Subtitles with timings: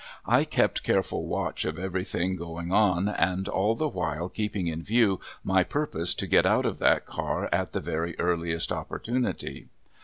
[0.25, 5.19] I kept careful watch of everything going on and all the while keeping in view
[5.43, 9.67] my purpose to get out of that car at the very earliest opportunity.